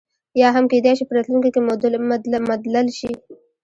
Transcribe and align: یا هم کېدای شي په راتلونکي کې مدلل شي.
یا 0.41 0.49
هم 0.55 0.65
کېدای 0.71 0.93
شي 0.97 1.03
په 1.07 1.13
راتلونکي 1.17 1.49
کې 1.53 1.59
مدلل 2.51 2.87
شي. 2.99 3.11